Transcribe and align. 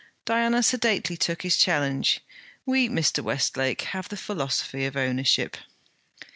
Diana 0.25 0.63
sedately 0.63 1.15
took 1.15 1.43
his 1.43 1.57
challenge. 1.57 2.21
'We, 2.65 2.89
Mr. 2.89 3.23
Westlake, 3.23 3.81
have 3.93 4.09
the 4.09 4.17
philosophy 4.17 4.83
of 4.85 4.97
ownership.' 4.97 5.57